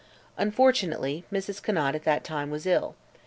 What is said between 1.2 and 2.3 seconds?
Mrs. Conant at that